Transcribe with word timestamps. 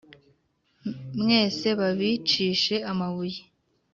Mwese 1.19 1.67
babicishe 1.79 2.75
amabuye 2.91 3.41